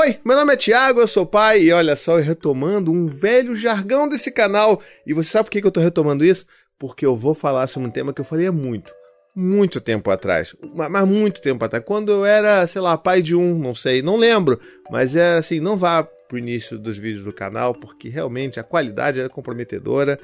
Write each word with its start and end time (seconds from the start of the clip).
Oi, 0.00 0.16
meu 0.24 0.36
nome 0.36 0.52
é 0.52 0.56
Thiago, 0.56 1.00
eu 1.00 1.08
sou 1.08 1.26
pai 1.26 1.60
e 1.60 1.72
olha 1.72 1.96
só, 1.96 2.20
eu 2.20 2.24
retomando 2.24 2.92
um 2.92 3.08
velho 3.08 3.56
jargão 3.56 4.08
desse 4.08 4.30
canal. 4.30 4.80
E 5.04 5.12
você 5.12 5.28
sabe 5.28 5.46
por 5.46 5.50
que 5.50 5.66
eu 5.66 5.72
tô 5.72 5.80
retomando 5.80 6.24
isso? 6.24 6.46
Porque 6.78 7.04
eu 7.04 7.16
vou 7.16 7.34
falar 7.34 7.66
sobre 7.66 7.88
um 7.88 7.90
tema 7.90 8.12
que 8.12 8.20
eu 8.20 8.24
falei 8.24 8.46
há 8.46 8.52
muito, 8.52 8.94
muito 9.34 9.80
tempo 9.80 10.08
atrás. 10.08 10.54
Mas 10.72 11.04
muito 11.04 11.42
tempo 11.42 11.64
atrás. 11.64 11.84
Quando 11.84 12.12
eu 12.12 12.24
era, 12.24 12.64
sei 12.68 12.80
lá, 12.80 12.96
pai 12.96 13.20
de 13.20 13.34
um, 13.34 13.58
não 13.58 13.74
sei, 13.74 14.00
não 14.00 14.14
lembro. 14.14 14.60
Mas 14.88 15.16
é 15.16 15.38
assim, 15.38 15.58
não 15.58 15.76
vá 15.76 16.04
pro 16.04 16.38
início 16.38 16.78
dos 16.78 16.96
vídeos 16.96 17.24
do 17.24 17.32
canal, 17.32 17.74
porque 17.74 18.08
realmente 18.08 18.60
a 18.60 18.62
qualidade 18.62 19.18
era 19.18 19.28
comprometedora. 19.28 20.16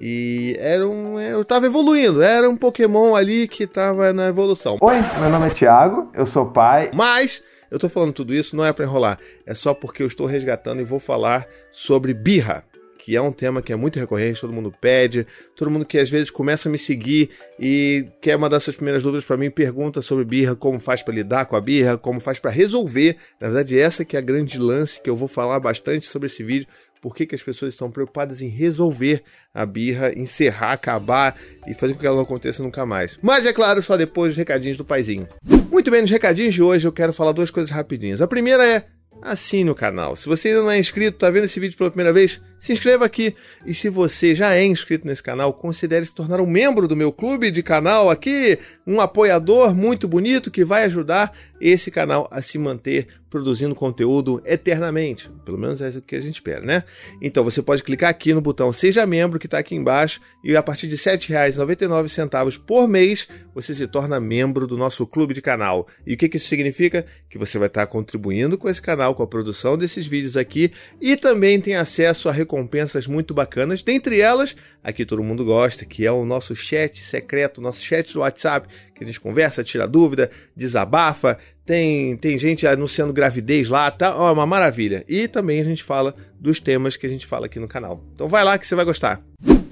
E 0.00 0.56
era 0.58 0.84
um. 0.84 1.20
Eu 1.20 1.44
tava 1.44 1.66
evoluindo, 1.66 2.24
era 2.24 2.50
um 2.50 2.56
Pokémon 2.56 3.14
ali 3.14 3.46
que 3.46 3.68
tava 3.68 4.12
na 4.12 4.26
evolução. 4.26 4.78
Oi, 4.80 4.96
meu 5.20 5.30
nome 5.30 5.46
é 5.46 5.50
Thiago, 5.50 6.10
eu 6.12 6.26
sou 6.26 6.46
pai. 6.46 6.90
Mas 6.92 7.40
eu 7.70 7.78
tô 7.78 7.88
falando 7.88 8.12
tudo 8.12 8.34
isso 8.34 8.56
não 8.56 8.64
é 8.64 8.72
para 8.72 8.84
enrolar, 8.84 9.18
é 9.44 9.54
só 9.54 9.74
porque 9.74 10.02
eu 10.02 10.06
estou 10.06 10.26
resgatando 10.26 10.80
e 10.80 10.84
vou 10.84 11.00
falar 11.00 11.46
sobre 11.70 12.14
birra, 12.14 12.64
que 12.98 13.14
é 13.14 13.22
um 13.22 13.30
tema 13.30 13.62
que 13.62 13.72
é 13.72 13.76
muito 13.76 13.98
recorrente, 14.00 14.40
todo 14.40 14.52
mundo 14.52 14.72
pede, 14.80 15.26
todo 15.54 15.70
mundo 15.70 15.84
que 15.84 15.96
às 15.96 16.10
vezes 16.10 16.28
começa 16.28 16.68
a 16.68 16.72
me 16.72 16.78
seguir 16.78 17.30
e 17.58 18.06
quer 18.20 18.36
mandar 18.36 18.58
suas 18.58 18.74
primeiras 18.74 19.02
dúvidas 19.02 19.24
para 19.24 19.36
mim, 19.36 19.48
pergunta 19.48 20.02
sobre 20.02 20.24
birra, 20.24 20.56
como 20.56 20.80
faz 20.80 21.04
para 21.04 21.14
lidar 21.14 21.46
com 21.46 21.54
a 21.54 21.60
birra, 21.60 21.96
como 21.96 22.18
faz 22.18 22.40
para 22.40 22.50
resolver. 22.50 23.16
Na 23.40 23.46
verdade, 23.46 23.78
essa 23.78 24.04
que 24.04 24.16
é 24.16 24.18
a 24.18 24.22
grande 24.22 24.58
lance 24.58 25.00
que 25.00 25.08
eu 25.08 25.14
vou 25.14 25.28
falar 25.28 25.60
bastante 25.60 26.06
sobre 26.06 26.26
esse 26.26 26.42
vídeo 26.42 26.66
por 27.00 27.14
que, 27.14 27.26
que 27.26 27.36
as 27.36 27.42
pessoas 27.42 27.74
estão 27.74 27.88
preocupadas 27.88 28.42
em 28.42 28.48
resolver 28.48 29.22
a 29.54 29.64
birra, 29.64 30.12
encerrar, 30.18 30.72
acabar 30.72 31.36
e 31.64 31.74
fazer 31.74 31.94
com 31.94 32.00
que 32.00 32.06
ela 32.06 32.16
não 32.16 32.24
aconteça 32.24 32.62
nunca 32.62 32.84
mais. 32.84 33.16
Mas 33.22 33.46
é 33.46 33.52
claro, 33.52 33.80
só 33.80 33.96
depois 33.96 34.32
dos 34.32 34.38
recadinhos 34.38 34.76
do 34.76 34.84
paizinho. 34.84 35.28
Muito 35.76 35.90
bem, 35.90 36.00
nos 36.00 36.10
recadinhos 36.10 36.54
de 36.54 36.62
hoje 36.62 36.88
eu 36.88 36.90
quero 36.90 37.12
falar 37.12 37.32
duas 37.32 37.50
coisas 37.50 37.70
rapidinhas. 37.70 38.22
A 38.22 38.26
primeira 38.26 38.66
é 38.66 38.86
assine 39.20 39.68
o 39.68 39.74
canal. 39.74 40.16
Se 40.16 40.26
você 40.26 40.48
ainda 40.48 40.62
não 40.62 40.70
é 40.70 40.78
inscrito, 40.78 41.16
está 41.16 41.28
vendo 41.28 41.44
esse 41.44 41.60
vídeo 41.60 41.76
pela 41.76 41.90
primeira 41.90 42.14
vez, 42.14 42.40
se 42.58 42.72
inscreva 42.72 43.04
aqui. 43.04 43.34
E 43.64 43.74
se 43.74 43.88
você 43.88 44.34
já 44.34 44.54
é 44.54 44.64
inscrito 44.64 45.06
nesse 45.06 45.22
canal, 45.22 45.52
considere 45.52 46.04
se 46.04 46.14
tornar 46.14 46.40
um 46.40 46.46
membro 46.46 46.88
do 46.88 46.96
meu 46.96 47.12
clube 47.12 47.50
de 47.50 47.62
canal 47.62 48.10
aqui, 48.10 48.58
um 48.86 49.00
apoiador 49.00 49.74
muito 49.74 50.06
bonito 50.06 50.50
que 50.50 50.64
vai 50.64 50.84
ajudar 50.84 51.32
esse 51.60 51.90
canal 51.90 52.28
a 52.30 52.42
se 52.42 52.58
manter 52.58 53.08
produzindo 53.30 53.74
conteúdo 53.74 54.42
eternamente. 54.44 55.30
Pelo 55.44 55.58
menos 55.58 55.80
é 55.80 55.88
o 55.88 56.02
que 56.02 56.16
a 56.16 56.20
gente 56.20 56.36
espera, 56.36 56.60
né? 56.60 56.84
Então 57.20 57.42
você 57.42 57.60
pode 57.60 57.82
clicar 57.82 58.10
aqui 58.10 58.32
no 58.32 58.40
botão 58.40 58.72
Seja 58.72 59.04
Membro 59.04 59.38
que 59.38 59.46
está 59.46 59.58
aqui 59.58 59.74
embaixo 59.74 60.20
e 60.44 60.56
a 60.56 60.62
partir 60.62 60.86
de 60.86 60.94
R$ 60.94 61.18
7,99 61.18 62.60
por 62.64 62.88
mês 62.88 63.28
você 63.54 63.74
se 63.74 63.86
torna 63.86 64.20
membro 64.20 64.66
do 64.66 64.76
nosso 64.76 65.06
clube 65.06 65.34
de 65.34 65.42
canal. 65.42 65.86
E 66.06 66.14
o 66.14 66.16
que, 66.16 66.28
que 66.28 66.36
isso 66.36 66.48
significa? 66.48 67.04
Que 67.28 67.38
você 67.38 67.58
vai 67.58 67.68
estar 67.68 67.86
contribuindo 67.86 68.56
com 68.56 68.68
esse 68.68 68.80
canal, 68.80 69.14
com 69.14 69.22
a 69.22 69.26
produção 69.26 69.76
desses 69.76 70.06
vídeos 70.06 70.36
aqui 70.36 70.70
e 71.00 71.16
também 71.16 71.60
tem 71.60 71.76
acesso 71.76 72.28
a 72.28 72.32
recompensas 72.46 73.08
muito 73.08 73.34
bacanas, 73.34 73.82
dentre 73.82 74.20
elas 74.20 74.54
a 74.82 74.92
que 74.92 75.04
todo 75.04 75.22
mundo 75.22 75.44
gosta, 75.44 75.84
que 75.84 76.06
é 76.06 76.12
o 76.12 76.24
nosso 76.24 76.54
chat 76.54 77.02
secreto, 77.02 77.60
nosso 77.60 77.82
chat 77.82 78.12
do 78.12 78.20
WhatsApp, 78.20 78.68
que 78.94 79.02
a 79.02 79.06
gente 79.06 79.20
conversa, 79.20 79.64
tira 79.64 79.86
dúvida, 79.86 80.30
desabafa, 80.54 81.36
tem, 81.64 82.16
tem 82.16 82.38
gente 82.38 82.64
anunciando 82.66 83.12
gravidez 83.12 83.68
lá, 83.68 83.90
tá? 83.90 84.16
Ó, 84.16 84.32
uma 84.32 84.46
maravilha. 84.46 85.04
E 85.08 85.26
também 85.26 85.60
a 85.60 85.64
gente 85.64 85.82
fala 85.82 86.14
dos 86.38 86.60
temas 86.60 86.96
que 86.96 87.06
a 87.06 87.10
gente 87.10 87.26
fala 87.26 87.46
aqui 87.46 87.58
no 87.58 87.66
canal. 87.66 88.02
Então 88.14 88.28
vai 88.28 88.44
lá 88.44 88.56
que 88.56 88.66
você 88.66 88.76
vai 88.76 88.84
gostar. 88.84 89.20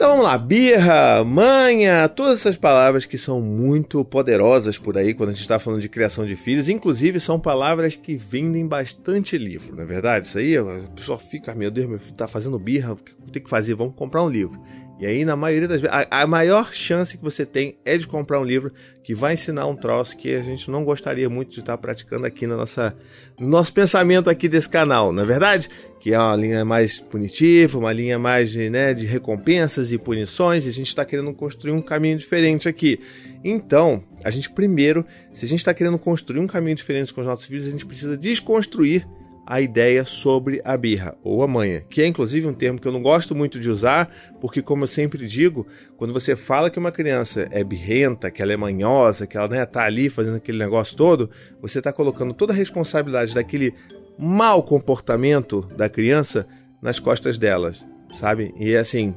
Então 0.04 0.18
vamos 0.18 0.30
lá, 0.30 0.36
birra, 0.36 1.24
manha, 1.24 2.06
todas 2.10 2.40
essas 2.40 2.58
palavras 2.58 3.06
que 3.06 3.16
são 3.16 3.40
muito 3.40 4.04
poderosas 4.04 4.76
por 4.76 4.98
aí 4.98 5.14
quando 5.14 5.30
a 5.30 5.32
gente 5.32 5.40
está 5.40 5.58
falando 5.58 5.80
de 5.80 5.88
criação 5.88 6.26
de 6.26 6.36
filhos, 6.36 6.68
inclusive 6.68 7.18
são 7.18 7.40
palavras 7.40 7.96
que 7.96 8.14
vendem 8.14 8.66
bastante 8.66 9.38
livro, 9.38 9.74
não 9.74 9.82
é 9.82 9.86
verdade? 9.86 10.26
Isso 10.26 10.36
aí, 10.36 10.58
a 10.58 10.90
pessoa 10.94 11.18
fica, 11.18 11.54
meu 11.54 11.70
Deus, 11.70 11.88
meu 11.88 11.98
filho 11.98 12.14
tá 12.14 12.28
fazendo 12.28 12.58
birra, 12.58 12.92
o 12.92 12.96
que 12.96 13.14
tem 13.32 13.42
que 13.42 13.48
fazer? 13.48 13.74
Vamos 13.74 13.94
comprar 13.94 14.22
um 14.22 14.28
livro. 14.28 14.60
E 15.04 15.06
aí, 15.06 15.22
na 15.22 15.36
maioria 15.36 15.68
das 15.68 15.82
vezes, 15.82 15.94
a, 15.94 16.22
a, 16.22 16.26
maior 16.26 16.72
chance 16.72 17.18
que 17.18 17.22
você 17.22 17.44
tem 17.44 17.76
é 17.84 17.98
de 17.98 18.06
comprar 18.06 18.40
um 18.40 18.42
livro 18.42 18.72
que 19.02 19.14
vai 19.14 19.34
ensinar 19.34 19.66
um 19.66 19.76
troço 19.76 20.16
que 20.16 20.34
a 20.34 20.42
gente 20.42 20.70
não 20.70 20.82
gostaria 20.82 21.28
muito 21.28 21.52
de 21.52 21.60
estar 21.60 21.76
praticando 21.76 22.24
aqui 22.24 22.46
na 22.46 22.56
nossa, 22.56 22.96
no 23.38 23.46
nosso 23.46 23.70
pensamento 23.70 24.30
aqui 24.30 24.48
desse 24.48 24.66
canal, 24.66 25.12
não 25.12 25.22
é 25.22 25.26
verdade? 25.26 25.68
Que 26.00 26.14
é 26.14 26.18
uma 26.18 26.34
linha 26.34 26.64
mais 26.64 27.00
punitiva, 27.00 27.78
uma 27.78 27.92
linha 27.92 28.18
mais 28.18 28.50
de, 28.50 28.70
né, 28.70 28.94
de 28.94 29.04
recompensas 29.04 29.92
e 29.92 29.98
punições, 29.98 30.64
e 30.64 30.70
a 30.70 30.72
gente 30.72 30.88
está 30.88 31.04
querendo 31.04 31.34
construir 31.34 31.72
um 31.72 31.82
caminho 31.82 32.16
diferente 32.16 32.66
aqui. 32.66 32.98
Então, 33.44 34.02
a 34.24 34.30
gente 34.30 34.48
primeiro, 34.48 35.04
se 35.34 35.44
a 35.44 35.48
gente 35.48 35.58
está 35.58 35.74
querendo 35.74 35.98
construir 35.98 36.40
um 36.40 36.46
caminho 36.46 36.76
diferente 36.76 37.12
com 37.12 37.20
os 37.20 37.26
nossos 37.26 37.44
filhos, 37.44 37.68
a 37.68 37.70
gente 37.70 37.84
precisa 37.84 38.16
desconstruir 38.16 39.06
a 39.46 39.60
ideia 39.60 40.04
sobre 40.04 40.60
a 40.64 40.76
birra 40.76 41.16
ou 41.22 41.42
a 41.42 41.48
manha, 41.48 41.84
que 41.90 42.00
é 42.00 42.06
inclusive 42.06 42.46
um 42.46 42.54
termo 42.54 42.80
que 42.80 42.88
eu 42.88 42.92
não 42.92 43.02
gosto 43.02 43.34
muito 43.34 43.60
de 43.60 43.68
usar, 43.68 44.10
porque 44.40 44.62
como 44.62 44.84
eu 44.84 44.88
sempre 44.88 45.26
digo, 45.26 45.66
quando 45.96 46.14
você 46.14 46.34
fala 46.34 46.70
que 46.70 46.78
uma 46.78 46.90
criança 46.90 47.46
é 47.50 47.62
birrenta, 47.62 48.30
que 48.30 48.40
ela 48.40 48.52
é 48.52 48.56
manhosa, 48.56 49.26
que 49.26 49.36
ela 49.36 49.48
né, 49.48 49.66
tá 49.66 49.84
ali 49.84 50.08
fazendo 50.08 50.36
aquele 50.36 50.58
negócio 50.58 50.96
todo, 50.96 51.30
você 51.60 51.78
está 51.78 51.92
colocando 51.92 52.32
toda 52.32 52.52
a 52.52 52.56
responsabilidade 52.56 53.34
daquele 53.34 53.74
mau 54.18 54.62
comportamento 54.62 55.68
da 55.76 55.88
criança 55.88 56.46
nas 56.80 56.98
costas 56.98 57.36
delas, 57.36 57.84
sabe? 58.14 58.54
E 58.58 58.74
assim, 58.76 59.14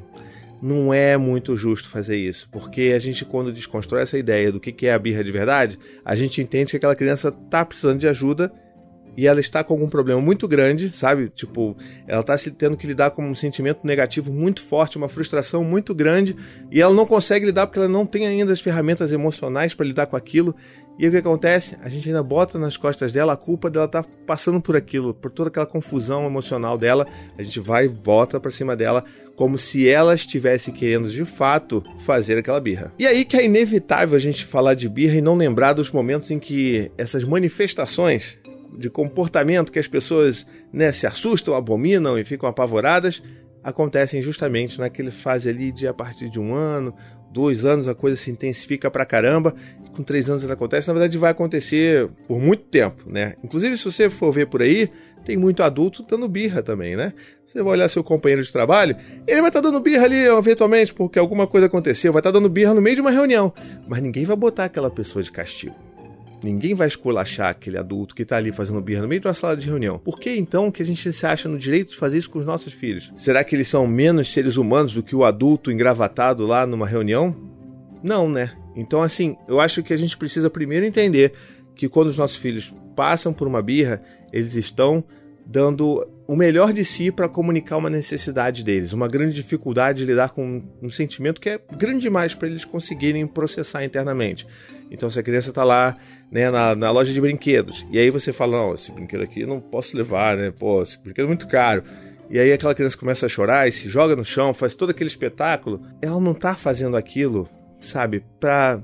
não 0.62 0.94
é 0.94 1.16
muito 1.16 1.56
justo 1.56 1.90
fazer 1.90 2.18
isso, 2.18 2.50
porque 2.52 2.94
a 2.96 3.00
gente, 3.00 3.24
quando 3.24 3.54
desconstrói 3.54 4.02
essa 4.02 4.18
ideia 4.18 4.52
do 4.52 4.60
que 4.60 4.88
é 4.88 4.94
a 4.94 5.00
birra 5.00 5.24
de 5.24 5.32
verdade, 5.32 5.80
a 6.04 6.16
gente 6.16 6.42
entende 6.42 6.72
que 6.72 6.78
aquela 6.78 6.96
criança 6.96 7.30
está 7.30 7.64
precisando 7.64 8.00
de 8.00 8.08
ajuda 8.08 8.52
e 9.18 9.26
ela 9.26 9.40
está 9.40 9.64
com 9.64 9.74
algum 9.74 9.90
problema 9.90 10.22
muito 10.22 10.48
grande, 10.48 10.92
sabe? 10.92 11.30
Tipo, 11.30 11.76
ela 12.08 12.22
está 12.22 12.38
se 12.38 12.52
tendo 12.52 12.78
que 12.78 12.86
lidar 12.86 13.10
com 13.10 13.28
um 13.28 13.34
sentimento 13.34 13.80
negativo 13.84 14.32
muito 14.32 14.62
forte, 14.62 14.96
uma 14.96 15.10
frustração 15.10 15.64
muito 15.64 15.96
grande, 15.96 16.36
e 16.72 16.80
ela 16.80 16.94
não 16.94 17.08
consegue 17.08 17.48
lidar 17.48 17.66
porque 17.66 17.80
ela 17.80 17.88
não 17.88 18.06
tem 18.06 18.28
ainda 18.28 18.54
as 18.54 18.62
ferramentas 18.62 19.12
emocionais 19.12 19.74
para 19.74 19.88
lidar 19.88 20.06
com 20.06 20.16
aquilo. 20.16 20.56
E 21.00 21.08
o 21.08 21.12
que 21.12 21.18
acontece? 21.18 21.78
A 21.84 21.90
gente 21.90 22.08
ainda 22.10 22.24
bota 22.24 22.58
nas 22.60 22.78
costas 22.78 23.12
dela 23.12 23.34
a 23.34 23.38
culpa 23.38 23.70
dela 23.70 23.86
estar 23.86 24.04
tá 24.04 24.10
passando 24.26 24.62
por 24.62 24.76
aquilo, 24.76 25.14
por 25.14 25.32
toda 25.32 25.50
aquela 25.50 25.66
confusão 25.66 26.26
emocional 26.26 26.78
dela. 26.78 27.08
A 27.38 27.44
gente 27.44 27.60
vai 27.60 27.86
e 27.86 27.88
volta 27.88 28.40
para 28.40 28.52
cima 28.52 28.76
dela 28.76 29.04
como 29.36 29.60
se 29.60 29.88
ela 29.88 30.16
estivesse 30.16 30.72
querendo 30.72 31.08
de 31.08 31.24
fato 31.24 31.84
fazer 32.00 32.40
aquela 32.40 32.60
birra. 32.60 32.92
E 32.98 33.06
aí 33.06 33.24
que 33.24 33.38
é 33.38 33.46
inevitável 33.46 34.16
a 34.16 34.20
gente 34.20 34.44
falar 34.44 34.74
de 34.74 34.90
birra 34.90 35.16
e 35.16 35.22
não 35.22 35.36
lembrar 35.36 35.74
dos 35.74 35.92
momentos 35.92 36.32
em 36.32 36.40
que 36.40 36.92
essas 36.98 37.24
manifestações 37.24 38.40
de 38.78 38.90
comportamento 38.90 39.72
que 39.72 39.80
as 39.80 39.88
pessoas 39.88 40.46
né, 40.72 40.92
se 40.92 41.08
assustam, 41.08 41.56
abominam 41.56 42.18
e 42.18 42.24
ficam 42.24 42.48
apavoradas, 42.48 43.24
acontecem 43.64 44.22
justamente 44.22 44.80
naquele 44.80 45.12
fase 45.12 45.50
ali 45.50 45.72
de 45.72 45.88
a 45.88 45.94
partir 45.94 46.30
de 46.30 46.40
um 46.40 46.54
ano, 46.54 46.94
dois 47.32 47.66
anos, 47.66 47.88
a 47.88 47.96
coisa 47.96 48.16
se 48.16 48.32
intensifica 48.32 48.90
pra 48.90 49.06
caramba, 49.06 49.54
com 49.96 50.04
três 50.04 50.30
anos 50.30 50.44
ela 50.44 50.54
acontece, 50.54 50.88
na 50.88 50.94
verdade 50.94 51.18
vai 51.18 51.32
acontecer 51.32 52.08
por 52.28 52.40
muito 52.40 52.64
tempo, 52.64 53.04
né? 53.10 53.36
Inclusive, 53.44 53.78
se 53.78 53.86
você 53.86 54.10
for 54.10 54.32
ver 54.32 54.48
por 54.48 54.62
aí, 54.62 54.90
tem 55.26 55.36
muito 55.36 55.64
adulto 55.64 56.04
dando 56.04 56.28
birra 56.28 56.62
também, 56.62 56.96
né? 56.96 57.14
Você 57.46 57.62
vai 57.62 57.74
olhar 57.74 57.90
seu 57.90 58.04
companheiro 58.04 58.44
de 58.44 58.52
trabalho, 58.52 58.96
ele 59.26 59.42
vai 59.42 59.50
estar 59.50 59.62
tá 59.62 59.70
dando 59.70 59.80
birra 59.80 60.06
ali 60.06 60.16
eventualmente 60.16 60.94
porque 60.94 61.18
alguma 61.18 61.48
coisa 61.48 61.68
aconteceu, 61.68 62.14
vai 62.14 62.20
estar 62.20 62.32
tá 62.32 62.40
dando 62.40 62.50
birra 62.50 62.74
no 62.74 62.82
meio 62.82 62.96
de 62.96 63.02
uma 63.02 63.12
reunião, 63.12 63.54
mas 63.88 64.02
ninguém 64.02 64.24
vai 64.24 64.36
botar 64.36 64.66
aquela 64.66 64.90
pessoa 64.90 65.24
de 65.24 65.32
castigo. 65.32 65.87
Ninguém 66.42 66.76
vai 66.76 66.88
esculachar 66.88 67.50
aquele 67.50 67.78
adulto 67.78 68.14
que 68.14 68.22
está 68.22 68.38
ali 68.38 68.52
fazendo 68.52 68.80
birra 68.80 69.02
no 69.02 69.08
meio 69.08 69.20
de 69.20 69.28
uma 69.28 69.34
sala 69.34 69.58
de 69.58 69.66
reunião. 69.66 69.98
Por 69.98 70.20
que 70.20 70.36
então 70.36 70.72
que 70.72 70.84
a 70.84 70.86
gente 70.86 71.12
se 71.12 71.26
acha 71.26 71.50
no 71.50 71.58
direito 71.58 71.90
de 71.92 71.98
fazer 71.98 72.18
isso 72.20 72.30
com 72.30 72.40
os 72.40 72.46
nossos 72.46 72.74
filhos? 72.74 73.12
Será 73.16 73.44
que 73.44 73.56
eles 73.56 73.68
são 73.68 73.88
menos 73.88 74.32
seres 74.32 74.56
humanos 74.56 74.94
do 74.94 75.02
que 75.02 75.16
o 75.16 75.26
adulto 75.26 75.72
engravatado 75.72 76.46
lá 76.46 76.66
numa 76.68 76.88
reunião? 76.88 77.36
Não, 78.04 78.30
né? 78.30 78.56
Então, 78.76 79.02
assim, 79.02 79.36
eu 79.48 79.60
acho 79.60 79.82
que 79.82 79.94
a 79.94 79.98
gente 79.98 80.16
precisa 80.16 80.50
primeiro 80.50 80.86
entender 80.86 81.34
que 81.76 81.90
quando 81.90 82.08
os 82.08 82.18
nossos 82.18 82.38
filhos 82.38 82.72
passam 82.96 83.34
por 83.34 83.48
uma 83.48 83.62
birra, 83.62 84.02
eles 84.32 84.54
estão 84.54 85.04
dando 85.50 86.06
o 86.28 86.36
melhor 86.36 86.74
de 86.74 86.84
si 86.84 87.10
para 87.10 87.30
comunicar 87.30 87.78
uma 87.78 87.90
necessidade 87.90 88.64
deles, 88.64 88.92
uma 88.92 89.08
grande 89.08 89.34
dificuldade 89.34 90.00
de 90.00 90.06
lidar 90.06 90.32
com 90.32 90.62
um 90.82 90.90
sentimento 90.90 91.40
que 91.40 91.50
é 91.50 91.60
grande 91.78 92.02
demais 92.02 92.36
para 92.36 92.50
eles 92.50 92.66
conseguirem 92.66 93.26
processar 93.26 93.84
internamente. 93.86 94.46
Então, 94.92 95.10
se 95.10 95.18
a 95.20 95.24
criança 95.24 95.50
está 95.50 95.64
lá 95.64 95.96
né, 96.30 96.52
na, 96.52 96.76
na, 96.76 96.92
loja 96.92 97.14
de 97.14 97.22
brinquedos, 97.22 97.88
e 97.90 97.98
aí 97.98 98.10
você 98.10 98.34
fala: 98.34 98.58
Não, 98.58 98.74
esse 98.74 98.92
brinquedo 98.92 99.24
aqui 99.24 99.46
não 99.46 99.62
posso 99.62 99.96
levar, 99.96 100.36
né? 100.36 100.52
Pô, 100.52 100.82
esse 100.82 101.00
brinquedo 101.00 101.26
é 101.26 101.28
muito 101.28 101.48
caro. 101.48 101.84
E 102.30 102.38
aí 102.38 102.52
aquela 102.52 102.76
criança 102.76 102.98
começa 102.98 103.26
a 103.26 103.30
chorar 103.30 103.70
e 103.70 103.72
se 103.72 103.88
joga 103.88 104.16
no 104.16 104.26
chão, 104.26 104.54
faz 104.54 104.76
todo 104.76 104.90
aquele 104.90 105.10
espetáculo. 105.10 105.82
Ela 106.02 106.20
não 106.20 106.34
está 106.34 106.56
fazendo 106.56 106.98
aquilo, 106.98 107.48
sabe, 107.80 108.24
para 108.38 108.82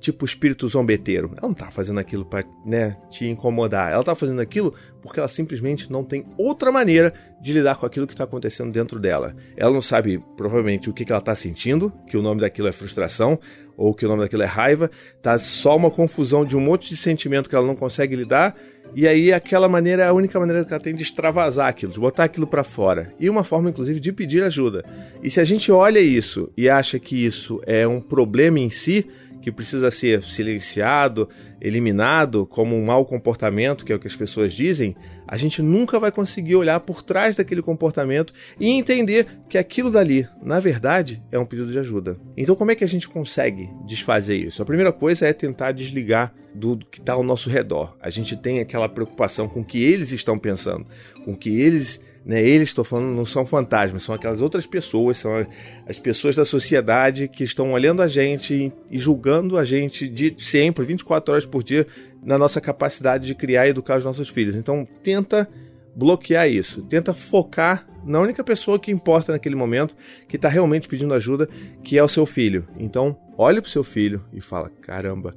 tipo 0.00 0.24
espírito 0.24 0.66
zombeteiro. 0.66 1.30
Ela 1.36 1.48
não 1.48 1.54
tá 1.54 1.70
fazendo 1.70 2.00
aquilo 2.00 2.24
para, 2.24 2.44
né, 2.64 2.96
te 3.10 3.26
incomodar. 3.26 3.92
Ela 3.92 4.02
tá 4.02 4.14
fazendo 4.14 4.40
aquilo 4.40 4.74
porque 5.02 5.20
ela 5.20 5.28
simplesmente 5.28 5.90
não 5.90 6.02
tem 6.02 6.26
outra 6.36 6.72
maneira 6.72 7.12
de 7.40 7.52
lidar 7.52 7.76
com 7.76 7.86
aquilo 7.86 8.06
que 8.06 8.14
está 8.14 8.24
acontecendo 8.24 8.72
dentro 8.72 8.98
dela. 8.98 9.34
Ela 9.56 9.72
não 9.72 9.82
sabe 9.82 10.22
provavelmente 10.36 10.90
o 10.90 10.92
que, 10.92 11.04
que 11.04 11.12
ela 11.12 11.20
está 11.20 11.34
sentindo, 11.34 11.92
que 12.06 12.16
o 12.16 12.22
nome 12.22 12.40
daquilo 12.40 12.68
é 12.68 12.72
frustração 12.72 13.38
ou 13.76 13.94
que 13.94 14.04
o 14.04 14.08
nome 14.08 14.22
daquilo 14.22 14.42
é 14.42 14.46
raiva. 14.46 14.90
Tá 15.22 15.38
só 15.38 15.76
uma 15.76 15.90
confusão 15.90 16.44
de 16.44 16.56
um 16.56 16.60
monte 16.60 16.88
de 16.88 16.96
sentimento 16.96 17.48
que 17.48 17.54
ela 17.54 17.66
não 17.66 17.76
consegue 17.76 18.16
lidar 18.16 18.56
E 18.94 19.06
aí 19.06 19.32
aquela 19.32 19.68
maneira 19.68 20.02
é 20.02 20.08
a 20.08 20.12
única 20.12 20.38
maneira 20.40 20.64
que 20.64 20.72
ela 20.72 20.82
tem 20.82 20.94
de 20.94 21.02
extravasar 21.02 21.68
aquilo, 21.68 21.92
de 21.92 22.00
botar 22.00 22.24
aquilo 22.24 22.46
para 22.46 22.64
fora. 22.64 23.12
E 23.18 23.30
uma 23.30 23.44
forma 23.44 23.70
inclusive 23.70 24.00
de 24.00 24.12
pedir 24.12 24.42
ajuda. 24.42 24.84
E 25.22 25.30
se 25.30 25.40
a 25.40 25.44
gente 25.44 25.70
olha 25.70 26.00
isso 26.00 26.50
e 26.56 26.68
acha 26.68 26.98
que 26.98 27.24
isso 27.24 27.60
é 27.66 27.86
um 27.86 28.00
problema 28.00 28.58
em 28.58 28.68
si, 28.68 29.06
que 29.40 29.52
precisa 29.52 29.90
ser 29.90 30.22
silenciado, 30.24 31.28
eliminado 31.60 32.46
como 32.46 32.76
um 32.76 32.84
mau 32.84 33.04
comportamento, 33.04 33.84
que 33.84 33.92
é 33.92 33.96
o 33.96 33.98
que 33.98 34.06
as 34.06 34.16
pessoas 34.16 34.52
dizem, 34.52 34.96
a 35.26 35.36
gente 35.36 35.62
nunca 35.62 36.00
vai 36.00 36.10
conseguir 36.10 36.56
olhar 36.56 36.80
por 36.80 37.02
trás 37.02 37.36
daquele 37.36 37.62
comportamento 37.62 38.32
e 38.58 38.68
entender 38.68 39.26
que 39.48 39.58
aquilo 39.58 39.90
dali, 39.90 40.26
na 40.42 40.58
verdade, 40.58 41.22
é 41.30 41.38
um 41.38 41.46
pedido 41.46 41.70
de 41.70 41.78
ajuda. 41.78 42.18
Então, 42.36 42.56
como 42.56 42.70
é 42.70 42.74
que 42.74 42.84
a 42.84 42.88
gente 42.88 43.08
consegue 43.08 43.70
desfazer 43.86 44.36
isso? 44.36 44.62
A 44.62 44.66
primeira 44.66 44.92
coisa 44.92 45.26
é 45.26 45.32
tentar 45.32 45.72
desligar 45.72 46.34
do 46.54 46.76
que 46.78 46.98
está 46.98 47.12
ao 47.12 47.22
nosso 47.22 47.48
redor. 47.48 47.96
A 48.00 48.10
gente 48.10 48.36
tem 48.36 48.60
aquela 48.60 48.88
preocupação 48.88 49.48
com 49.48 49.60
o 49.60 49.64
que 49.64 49.82
eles 49.82 50.10
estão 50.10 50.38
pensando, 50.38 50.86
com 51.24 51.32
o 51.32 51.36
que 51.36 51.60
eles 51.60 52.00
né? 52.24 52.42
Eles, 52.42 52.68
estou 52.68 52.84
falando, 52.84 53.14
não 53.14 53.24
são 53.24 53.46
fantasmas, 53.46 54.02
são 54.02 54.14
aquelas 54.14 54.40
outras 54.40 54.66
pessoas, 54.66 55.16
são 55.16 55.46
as 55.86 55.98
pessoas 55.98 56.36
da 56.36 56.44
sociedade 56.44 57.28
que 57.28 57.44
estão 57.44 57.72
olhando 57.72 58.02
a 58.02 58.08
gente 58.08 58.72
e 58.90 58.98
julgando 58.98 59.56
a 59.56 59.64
gente 59.64 60.08
de 60.08 60.34
sempre, 60.38 60.84
24 60.84 61.32
horas 61.32 61.46
por 61.46 61.62
dia, 61.62 61.86
na 62.22 62.36
nossa 62.36 62.60
capacidade 62.60 63.26
de 63.26 63.34
criar 63.34 63.66
e 63.66 63.70
educar 63.70 63.98
os 63.98 64.04
nossos 64.04 64.28
filhos. 64.28 64.54
Então, 64.54 64.86
tenta 65.02 65.48
bloquear 65.94 66.48
isso, 66.48 66.82
tenta 66.82 67.12
focar 67.12 67.86
na 68.04 68.20
única 68.20 68.42
pessoa 68.42 68.78
que 68.78 68.90
importa 68.90 69.32
naquele 69.32 69.54
momento, 69.54 69.96
que 70.28 70.36
está 70.36 70.48
realmente 70.48 70.88
pedindo 70.88 71.12
ajuda, 71.14 71.48
que 71.82 71.98
é 71.98 72.02
o 72.02 72.08
seu 72.08 72.24
filho. 72.24 72.66
Então, 72.78 73.16
olhe 73.36 73.60
para 73.60 73.68
o 73.68 73.70
seu 73.70 73.84
filho 73.84 74.24
e 74.32 74.40
fala: 74.40 74.70
caramba, 74.80 75.34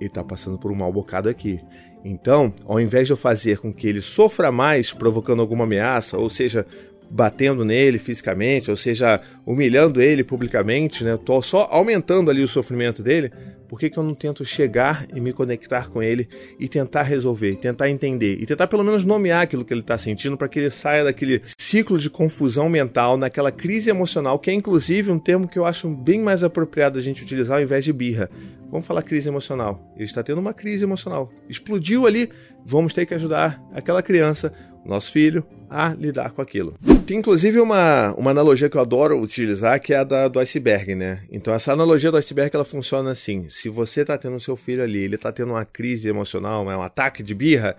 ele 0.00 0.08
está 0.08 0.22
passando 0.22 0.58
por 0.58 0.70
um 0.70 0.74
mal 0.74 0.92
bocado 0.92 1.28
aqui. 1.28 1.60
Então, 2.04 2.52
ao 2.66 2.78
invés 2.78 3.06
de 3.06 3.14
eu 3.14 3.16
fazer 3.16 3.58
com 3.58 3.72
que 3.72 3.86
ele 3.88 4.02
sofra 4.02 4.52
mais, 4.52 4.92
provocando 4.92 5.40
alguma 5.40 5.64
ameaça, 5.64 6.18
ou 6.18 6.28
seja, 6.28 6.66
batendo 7.10 7.64
nele 7.64 7.98
fisicamente, 7.98 8.70
ou 8.70 8.76
seja, 8.76 9.20
humilhando 9.46 10.02
ele 10.02 10.22
publicamente, 10.22 11.02
né? 11.02 11.18
Tô 11.24 11.40
só 11.40 11.68
aumentando 11.70 12.30
ali 12.30 12.42
o 12.42 12.48
sofrimento 12.48 13.02
dele. 13.02 13.32
Por 13.68 13.78
que, 13.78 13.90
que 13.90 13.98
eu 13.98 14.02
não 14.02 14.14
tento 14.14 14.44
chegar 14.44 15.06
e 15.14 15.20
me 15.20 15.32
conectar 15.32 15.88
com 15.88 16.02
ele 16.02 16.28
e 16.58 16.68
tentar 16.68 17.02
resolver, 17.02 17.56
tentar 17.56 17.88
entender 17.88 18.38
e 18.40 18.46
tentar 18.46 18.66
pelo 18.66 18.84
menos 18.84 19.04
nomear 19.04 19.42
aquilo 19.42 19.64
que 19.64 19.72
ele 19.72 19.80
está 19.80 19.96
sentindo 19.98 20.36
para 20.36 20.48
que 20.48 20.58
ele 20.58 20.70
saia 20.70 21.04
daquele 21.04 21.42
ciclo 21.56 21.98
de 21.98 22.10
confusão 22.10 22.68
mental, 22.68 23.16
naquela 23.16 23.50
crise 23.50 23.90
emocional, 23.90 24.38
que 24.38 24.50
é 24.50 24.54
inclusive 24.54 25.10
um 25.10 25.18
termo 25.18 25.48
que 25.48 25.58
eu 25.58 25.64
acho 25.64 25.88
bem 25.88 26.20
mais 26.20 26.44
apropriado 26.44 26.98
a 26.98 27.02
gente 27.02 27.22
utilizar 27.22 27.58
ao 27.58 27.62
invés 27.62 27.84
de 27.84 27.92
birra. 27.92 28.30
Vamos 28.70 28.86
falar 28.86 29.02
crise 29.02 29.28
emocional. 29.28 29.92
Ele 29.94 30.04
está 30.04 30.22
tendo 30.22 30.40
uma 30.40 30.52
crise 30.52 30.82
emocional. 30.82 31.30
Explodiu 31.48 32.06
ali. 32.06 32.28
Vamos 32.66 32.92
ter 32.92 33.06
que 33.06 33.14
ajudar 33.14 33.62
aquela 33.72 34.02
criança, 34.02 34.52
nosso 34.84 35.10
filho, 35.10 35.44
a 35.68 35.94
lidar 35.94 36.30
com 36.30 36.42
aquilo. 36.42 36.74
Tem 37.06 37.18
inclusive 37.18 37.58
uma, 37.58 38.12
uma 38.14 38.30
analogia 38.30 38.68
que 38.68 38.76
eu 38.76 38.80
adoro 38.80 39.20
utilizar, 39.20 39.80
que 39.80 39.92
é 39.92 39.98
a 39.98 40.04
da, 40.04 40.28
do 40.28 40.38
iceberg, 40.38 40.94
né? 40.94 41.22
Então 41.30 41.52
essa 41.52 41.72
analogia 41.72 42.10
do 42.10 42.16
iceberg 42.16 42.54
ela 42.54 42.64
funciona 42.64 43.10
assim: 43.10 43.48
se 43.48 43.68
você 43.68 44.02
está 44.02 44.16
tendo 44.16 44.38
seu 44.40 44.56
filho 44.56 44.82
ali, 44.82 44.98
ele 44.98 45.16
está 45.16 45.32
tendo 45.32 45.50
uma 45.52 45.64
crise 45.64 46.08
emocional, 46.08 46.64
um 46.64 46.82
ataque 46.82 47.22
de 47.22 47.34
birra, 47.34 47.76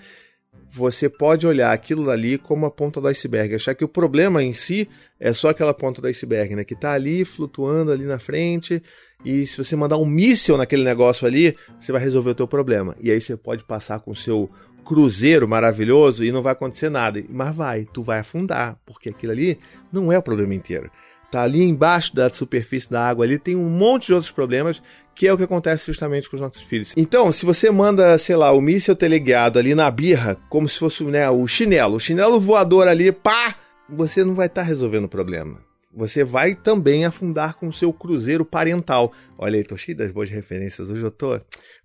você 0.72 1.08
pode 1.08 1.48
olhar 1.48 1.72
aquilo 1.72 2.10
ali 2.10 2.38
como 2.38 2.66
a 2.66 2.72
ponta 2.72 3.00
do 3.00 3.08
iceberg, 3.08 3.56
achar 3.56 3.74
que 3.74 3.86
o 3.86 3.90
problema 3.90 4.44
em 4.44 4.52
si 4.52 4.90
é 5.20 5.32
só 5.32 5.50
aquela 5.50 5.74
ponta 5.74 6.02
do 6.02 6.08
iceberg, 6.08 6.56
né? 6.56 6.64
Que 6.64 6.74
está 6.74 6.92
ali 6.92 7.24
flutuando 7.24 7.92
ali 7.92 8.04
na 8.04 8.20
frente 8.20 8.82
e 9.24 9.46
se 9.46 9.58
você 9.58 9.76
mandar 9.76 9.98
um 9.98 10.06
míssil 10.06 10.58
naquele 10.58 10.84
negócio 10.84 11.26
ali, 11.26 11.56
você 11.80 11.92
vai 11.92 12.02
resolver 12.02 12.32
o 12.32 12.36
teu 12.36 12.48
problema. 12.48 12.96
E 13.02 13.10
aí 13.10 13.20
você 13.20 13.36
pode 13.36 13.64
passar 13.64 14.00
com 14.00 14.12
o 14.12 14.16
seu 14.16 14.50
cruzeiro 14.86 15.48
maravilhoso 15.48 16.24
e 16.24 16.32
não 16.32 16.44
vai 16.44 16.54
acontecer 16.54 16.90
nada. 16.90 17.24
Mas 17.28 17.56
vai, 17.56 17.88
tu 17.92 18.04
vai 18.04 18.20
afundar, 18.20 18.78
porque 18.86 19.10
aquilo 19.10 19.32
ali 19.32 19.60
não 19.92 20.12
é 20.12 20.18
o 20.18 20.22
problema 20.22 20.54
inteiro. 20.54 20.92
Tá 21.32 21.42
ali 21.42 21.64
embaixo 21.64 22.16
da 22.16 22.30
superfície 22.30 22.90
da 22.90 23.08
água 23.08 23.26
ali 23.26 23.40
tem 23.40 23.56
um 23.56 23.68
monte 23.68 24.08
de 24.08 24.14
outros 24.14 24.32
problemas 24.32 24.82
que 25.16 25.28
é 25.28 25.34
o 25.34 25.38
que 25.38 25.44
acontece 25.44 25.86
justamente 25.88 26.30
com 26.30 26.36
os 26.36 26.42
nossos 26.42 26.62
filhos. 26.62 26.94
Então, 26.96 27.32
se 27.32 27.46
você 27.46 27.72
manda, 27.72 28.18
sei 28.18 28.36
lá, 28.36 28.52
o 28.52 28.62
míssil 28.62 28.96
teleguiado 28.96 29.58
ali 29.58 29.74
na 29.74 29.90
birra, 29.90 30.38
como 30.50 30.68
se 30.68 30.78
fosse 30.78 31.04
né, 31.06 31.30
o 31.30 31.48
chinelo, 31.48 31.96
o 31.96 32.00
chinelo 32.00 32.40
voador 32.40 32.88
ali, 32.88 33.14
pá, 33.14 33.56
você 33.90 34.26
não 34.26 34.36
vai 34.36 34.48
estar 34.48 34.62
tá 34.62 34.68
resolvendo 34.68 35.06
o 35.06 35.10
problema 35.10 35.58
você 35.96 36.24
vai 36.24 36.54
também 36.54 37.06
afundar 37.06 37.56
com 37.56 37.68
o 37.68 37.74
seu 37.74 37.94
cruzeiro 37.94 38.44
parental. 38.44 39.14
Olha 39.38 39.58
aí, 39.58 39.64
tô 39.64 39.78
cheio 39.78 39.98
das 39.98 40.12
boas 40.12 40.30
referências. 40.30 40.90
Hoje 40.90 41.02
eu 41.02 41.12
tô, 41.12 41.40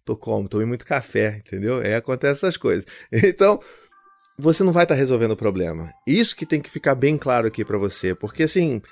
tô 0.05 0.17
como? 0.17 0.49
Tomei 0.49 0.67
muito 0.67 0.85
café, 0.85 1.41
entendeu? 1.47 1.81
É, 1.81 1.95
acontece 1.95 2.45
essas 2.45 2.57
coisas. 2.57 2.85
Então, 3.13 3.61
você 4.37 4.65
não 4.65 4.73
vai 4.73 4.85
estar 4.85 4.95
tá 4.95 4.99
resolvendo 4.99 5.33
o 5.33 5.37
problema. 5.37 5.93
Isso 6.07 6.35
que 6.35 6.45
tem 6.45 6.61
que 6.61 6.71
ficar 6.71 6.95
bem 6.95 7.17
claro 7.17 7.47
aqui 7.47 7.65
para 7.65 7.79
você, 7.79 8.15
porque 8.15 8.43
assim, 8.43 8.83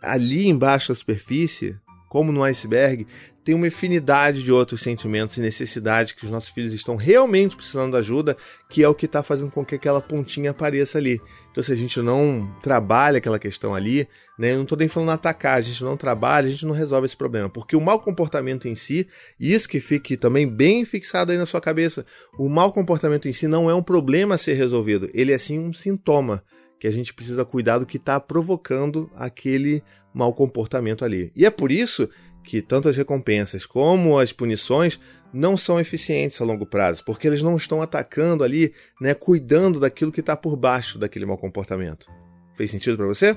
ali 0.00 0.46
embaixo 0.46 0.88
da 0.88 0.94
superfície, 0.94 1.76
como 2.08 2.30
no 2.30 2.44
iceberg, 2.44 3.06
tem 3.44 3.54
uma 3.54 3.66
infinidade 3.66 4.42
de 4.42 4.52
outros 4.52 4.80
sentimentos 4.80 5.36
e 5.36 5.40
necessidades 5.40 6.12
que 6.12 6.24
os 6.24 6.30
nossos 6.30 6.50
filhos 6.50 6.72
estão 6.72 6.96
realmente 6.96 7.56
precisando 7.56 7.92
de 7.92 7.98
ajuda, 7.98 8.36
que 8.68 8.82
é 8.82 8.88
o 8.88 8.94
que 8.94 9.06
está 9.06 9.22
fazendo 9.22 9.50
com 9.50 9.64
que 9.64 9.74
aquela 9.74 10.00
pontinha 10.00 10.50
apareça 10.50 10.98
ali. 10.98 11.20
Então, 11.50 11.62
se 11.62 11.72
a 11.72 11.74
gente 11.74 12.00
não 12.00 12.50
trabalha 12.62 13.18
aquela 13.18 13.38
questão 13.38 13.74
ali, 13.74 14.08
né, 14.38 14.52
eu 14.52 14.56
não 14.56 14.62
estou 14.62 14.78
nem 14.78 14.88
falando 14.88 15.10
atacar, 15.10 15.58
a 15.58 15.60
gente 15.60 15.84
não 15.84 15.96
trabalha, 15.96 16.46
a 16.46 16.50
gente 16.50 16.64
não 16.64 16.72
resolve 16.72 17.06
esse 17.06 17.16
problema. 17.16 17.50
Porque 17.50 17.76
o 17.76 17.80
mau 17.80 18.00
comportamento 18.00 18.66
em 18.66 18.74
si, 18.74 19.06
e 19.38 19.52
isso 19.52 19.68
que 19.68 19.78
fique 19.80 20.16
também 20.16 20.48
bem 20.48 20.84
fixado 20.84 21.30
aí 21.30 21.36
na 21.36 21.44
sua 21.44 21.60
cabeça, 21.60 22.06
o 22.38 22.48
mau 22.48 22.72
comportamento 22.72 23.28
em 23.28 23.32
si 23.32 23.46
não 23.46 23.68
é 23.68 23.74
um 23.74 23.82
problema 23.82 24.36
a 24.36 24.38
ser 24.38 24.54
resolvido, 24.54 25.10
ele 25.12 25.32
é 25.32 25.38
sim 25.38 25.58
um 25.58 25.72
sintoma 25.72 26.42
que 26.80 26.88
a 26.88 26.90
gente 26.90 27.14
precisa 27.14 27.44
cuidar 27.44 27.78
do 27.78 27.86
que 27.86 27.96
está 27.96 28.18
provocando 28.18 29.10
aquele 29.14 29.84
mau 30.12 30.32
comportamento 30.32 31.04
ali. 31.04 31.30
E 31.36 31.46
é 31.46 31.50
por 31.50 31.70
isso 31.70 32.08
que 32.42 32.60
tanto 32.60 32.88
as 32.88 32.96
recompensas 32.96 33.64
como 33.64 34.18
as 34.18 34.32
punições 34.32 34.98
não 35.32 35.56
são 35.56 35.80
eficientes 35.80 36.40
a 36.40 36.44
longo 36.44 36.66
prazo, 36.66 37.02
porque 37.04 37.26
eles 37.26 37.42
não 37.42 37.56
estão 37.56 37.80
atacando 37.80 38.44
ali, 38.44 38.74
né, 39.00 39.14
cuidando 39.14 39.80
daquilo 39.80 40.12
que 40.12 40.20
está 40.20 40.36
por 40.36 40.56
baixo 40.56 40.98
daquele 40.98 41.24
mau 41.24 41.38
comportamento. 41.38 42.06
Fez 42.54 42.70
sentido 42.70 42.98
para 42.98 43.06
você? 43.06 43.36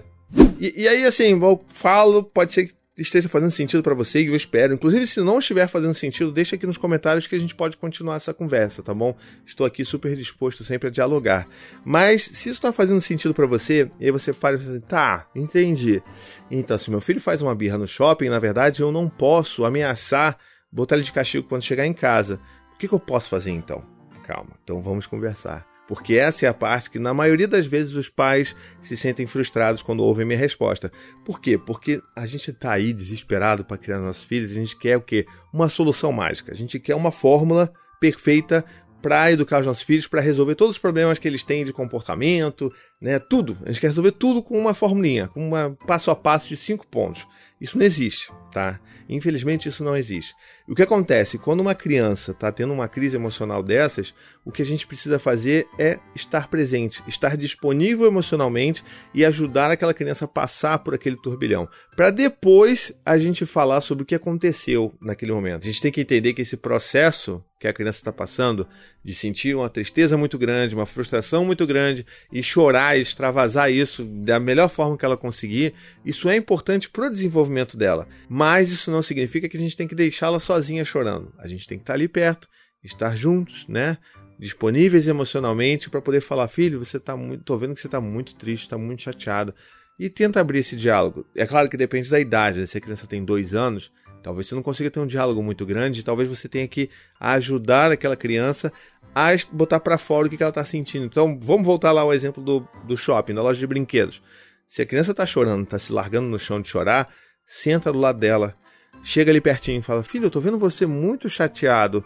E, 0.59 0.81
e, 0.83 0.87
aí, 0.87 1.05
assim, 1.05 1.31
eu 1.39 1.63
falo, 1.67 2.23
pode 2.23 2.51
ser 2.51 2.67
que 2.67 2.73
esteja 2.97 3.27
fazendo 3.27 3.51
sentido 3.51 3.83
para 3.83 3.93
você 3.93 4.21
e 4.21 4.27
eu 4.27 4.35
espero. 4.35 4.73
Inclusive, 4.73 5.05
se 5.05 5.21
não 5.21 5.39
estiver 5.39 5.67
fazendo 5.67 5.93
sentido, 5.93 6.31
deixa 6.31 6.55
aqui 6.55 6.65
nos 6.65 6.77
comentários 6.77 7.27
que 7.27 7.35
a 7.35 7.39
gente 7.39 7.53
pode 7.53 7.77
continuar 7.77 8.15
essa 8.15 8.33
conversa, 8.33 8.81
tá 8.81 8.93
bom? 8.93 9.15
Estou 9.45 9.65
aqui 9.65 9.83
super 9.83 10.15
disposto 10.15 10.63
sempre 10.63 10.87
a 10.87 10.91
dialogar. 10.91 11.47
Mas 11.83 12.23
se 12.23 12.49
isso 12.49 12.57
está 12.57 12.71
fazendo 12.71 13.01
sentido 13.01 13.33
para 13.33 13.45
você, 13.45 13.91
e 13.99 14.05
aí 14.05 14.11
você 14.11 14.31
para 14.31 14.55
e 14.55 14.59
fala 14.59 14.71
assim, 14.71 14.81
tá, 14.81 15.27
entendi. 15.35 16.01
Então, 16.49 16.77
se 16.77 16.89
meu 16.89 17.01
filho 17.01 17.19
faz 17.19 17.41
uma 17.41 17.53
birra 17.53 17.77
no 17.77 17.87
shopping, 17.87 18.29
na 18.29 18.39
verdade 18.39 18.81
eu 18.81 18.91
não 18.91 19.09
posso 19.09 19.65
ameaçar 19.65 20.37
botar 20.71 20.95
ele 20.95 21.03
de 21.03 21.11
castigo 21.11 21.47
quando 21.47 21.63
chegar 21.63 21.85
em 21.85 21.93
casa. 21.93 22.39
O 22.73 22.77
que, 22.77 22.87
que 22.87 22.93
eu 22.93 22.99
posso 22.99 23.29
fazer 23.29 23.51
então? 23.51 23.83
Calma, 24.25 24.57
então 24.63 24.81
vamos 24.81 25.05
conversar. 25.05 25.74
Porque 25.87 26.15
essa 26.15 26.45
é 26.45 26.49
a 26.49 26.53
parte 26.53 26.89
que, 26.89 26.97
na 26.97 27.13
maioria 27.13 27.47
das 27.47 27.67
vezes, 27.67 27.93
os 27.93 28.09
pais 28.09 28.55
se 28.81 28.97
sentem 28.97 29.27
frustrados 29.27 29.81
quando 29.81 30.03
ouvem 30.03 30.25
minha 30.25 30.39
resposta. 30.39 30.91
Por 31.23 31.39
quê? 31.39 31.57
Porque 31.57 32.01
a 32.15 32.25
gente 32.25 32.49
está 32.49 32.71
aí 32.71 32.91
desesperado 32.91 33.63
para 33.63 33.77
criar 33.77 33.99
nossos 33.99 34.23
filhos 34.23 34.51
e 34.51 34.53
a 34.53 34.61
gente 34.61 34.77
quer 34.77 34.97
o 34.97 35.01
quê? 35.01 35.25
Uma 35.53 35.69
solução 35.69 36.11
mágica. 36.11 36.51
A 36.51 36.55
gente 36.55 36.79
quer 36.79 36.95
uma 36.95 37.11
fórmula 37.11 37.71
perfeita 37.99 38.65
para 39.05 39.31
educar 39.31 39.59
os 39.59 39.67
nossos 39.67 39.83
filhos, 39.83 40.07
para 40.07 40.19
resolver 40.19 40.55
todos 40.55 40.77
os 40.77 40.81
problemas 40.81 41.19
que 41.19 41.27
eles 41.27 41.43
têm 41.43 41.63
de 41.63 41.71
comportamento, 41.71 42.73
né? 42.99 43.19
Tudo. 43.19 43.55
A 43.63 43.67
gente 43.67 43.79
quer 43.79 43.87
resolver 43.87 44.13
tudo 44.13 44.41
com 44.41 44.57
uma 44.57 44.73
formulinha, 44.73 45.27
com 45.27 45.53
um 45.53 45.75
passo 45.85 46.09
a 46.09 46.15
passo 46.15 46.47
de 46.47 46.57
cinco 46.57 46.87
pontos. 46.87 47.27
Isso 47.59 47.77
não 47.77 47.85
existe, 47.85 48.31
tá? 48.51 48.79
Infelizmente 49.07 49.69
isso 49.69 49.83
não 49.83 49.95
existe. 49.95 50.35
O 50.67 50.73
que 50.73 50.81
acontece? 50.81 51.37
Quando 51.37 51.59
uma 51.59 51.75
criança 51.75 52.31
está 52.31 52.51
tendo 52.51 52.73
uma 52.73 52.87
crise 52.87 53.15
emocional 53.15 53.61
dessas, 53.61 54.13
o 54.43 54.51
que 54.51 54.61
a 54.61 54.65
gente 54.65 54.87
precisa 54.87 55.19
fazer 55.19 55.67
é 55.77 55.99
estar 56.15 56.47
presente, 56.47 57.03
estar 57.07 57.37
disponível 57.37 58.07
emocionalmente 58.07 58.83
e 59.13 59.23
ajudar 59.23 59.71
aquela 59.71 59.93
criança 59.93 60.25
a 60.25 60.27
passar 60.27 60.79
por 60.79 60.93
aquele 60.93 61.15
turbilhão. 61.15 61.69
Para 61.95 62.09
depois 62.09 62.93
a 63.05 63.17
gente 63.17 63.45
falar 63.45 63.81
sobre 63.81 64.03
o 64.03 64.05
que 64.05 64.15
aconteceu 64.15 64.93
naquele 64.99 65.31
momento. 65.31 65.63
A 65.63 65.65
gente 65.65 65.81
tem 65.81 65.91
que 65.91 66.01
entender 66.01 66.33
que 66.33 66.41
esse 66.41 66.57
processo 66.57 67.43
que 67.59 67.67
a 67.67 67.73
criança 67.73 67.99
está 67.99 68.11
passando, 68.11 68.67
de 69.03 69.13
sentir 69.13 69.55
uma 69.55 69.69
tristeza 69.69 70.17
muito 70.17 70.37
grande, 70.37 70.75
uma 70.75 70.85
frustração 70.85 71.45
muito 71.45 71.65
grande, 71.65 72.05
e 72.31 72.43
chorar 72.43 72.97
extravasar 72.97 73.71
isso 73.71 74.03
da 74.03 74.39
melhor 74.39 74.69
forma 74.69 74.97
que 74.97 75.05
ela 75.05 75.17
conseguir, 75.17 75.73
isso 76.03 76.29
é 76.29 76.35
importante 76.35 76.89
para 76.89 77.07
o 77.07 77.09
desenvolvimento 77.09 77.44
dela. 77.77 78.07
Mas 78.29 78.71
isso 78.71 78.91
não 78.91 79.01
significa 79.01 79.47
que 79.47 79.57
a 79.57 79.59
gente 79.59 79.75
tem 79.75 79.87
que 79.87 79.95
deixá-la 79.95 80.39
sozinha 80.39 80.85
chorando. 80.85 81.33
A 81.37 81.47
gente 81.47 81.67
tem 81.67 81.77
que 81.77 81.83
estar 81.83 81.93
ali 81.93 82.07
perto, 82.07 82.47
estar 82.83 83.15
juntos, 83.15 83.67
né? 83.67 83.97
Disponíveis 84.37 85.07
emocionalmente 85.07 85.89
para 85.89 86.01
poder 86.01 86.21
falar, 86.21 86.47
filho, 86.47 86.83
você 86.83 86.97
está 86.97 87.15
muito. 87.15 87.43
tô 87.43 87.57
vendo 87.57 87.73
que 87.73 87.81
você 87.81 87.87
está 87.87 88.01
muito 88.01 88.35
triste, 88.35 88.63
está 88.63 88.77
muito 88.77 89.01
chateado. 89.01 89.53
E 89.97 90.09
tenta 90.09 90.41
abrir 90.41 90.59
esse 90.59 90.75
diálogo. 90.75 91.25
É 91.35 91.45
claro 91.45 91.69
que 91.69 91.77
depende 91.77 92.09
da 92.09 92.19
idade, 92.19 92.59
né? 92.59 92.65
se 92.65 92.77
a 92.77 92.81
criança 92.81 93.07
tem 93.07 93.23
dois 93.23 93.55
anos 93.55 93.91
Talvez 94.25 94.47
você 94.47 94.55
não 94.55 94.63
consiga 94.63 94.89
ter 94.89 94.99
um 94.99 95.05
diálogo 95.05 95.43
muito 95.43 95.63
grande, 95.67 96.03
talvez 96.03 96.27
você 96.27 96.49
tenha 96.49 96.67
que 96.67 96.89
ajudar 97.19 97.91
aquela 97.91 98.15
criança 98.15 98.73
a 99.13 99.27
botar 99.51 99.79
para 99.79 99.99
fora 99.99 100.25
o 100.25 100.29
que 100.31 100.41
ela 100.41 100.49
está 100.49 100.65
sentindo. 100.65 101.05
Então, 101.05 101.37
vamos 101.39 101.63
voltar 101.63 101.91
lá 101.91 102.01
ao 102.01 102.11
exemplo 102.11 102.43
do, 102.43 102.67
do 102.87 102.97
shopping, 102.97 103.35
da 103.35 103.43
loja 103.43 103.59
de 103.59 103.67
brinquedos. 103.67 104.23
Se 104.67 104.81
a 104.81 104.85
criança 104.87 105.11
está 105.11 105.27
chorando, 105.27 105.65
está 105.65 105.77
se 105.77 105.93
largando 105.93 106.27
no 106.27 106.39
chão 106.39 106.59
de 106.59 106.67
chorar, 106.67 107.13
senta 107.45 107.91
do 107.91 107.99
lado 107.99 108.19
dela, 108.19 108.55
chega 109.03 109.31
ali 109.31 109.41
pertinho 109.41 109.79
e 109.79 109.83
fala: 109.83 110.03
Filho, 110.03 110.25
eu 110.25 110.31
tô 110.31 110.39
vendo 110.39 110.57
você 110.57 110.85
muito 110.85 111.29
chateado. 111.29 112.03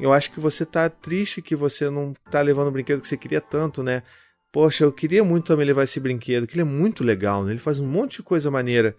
Eu 0.00 0.12
acho 0.12 0.32
que 0.32 0.40
você 0.40 0.66
tá 0.66 0.88
triste 0.88 1.40
que 1.40 1.54
você 1.54 1.88
não 1.88 2.12
tá 2.30 2.40
levando 2.40 2.68
o 2.68 2.72
brinquedo 2.72 3.00
que 3.00 3.08
você 3.08 3.16
queria 3.16 3.40
tanto, 3.40 3.82
né? 3.82 4.02
Poxa, 4.50 4.84
eu 4.84 4.92
queria 4.92 5.22
muito 5.22 5.46
também 5.46 5.66
levar 5.66 5.84
esse 5.84 6.00
brinquedo, 6.00 6.46
que 6.46 6.54
ele 6.54 6.62
é 6.62 6.64
muito 6.64 7.04
legal, 7.04 7.44
né? 7.44 7.52
Ele 7.52 7.60
faz 7.60 7.78
um 7.78 7.86
monte 7.86 8.16
de 8.16 8.22
coisa 8.22 8.50
maneira. 8.50 8.96